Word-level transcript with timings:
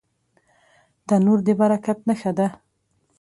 تنور 1.07 1.39
د 1.45 1.49
برکت 1.59 1.97
نښه 2.09 2.31
ده 2.37 2.47